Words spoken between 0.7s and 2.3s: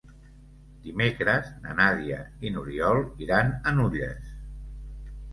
Dimecres na Nàdia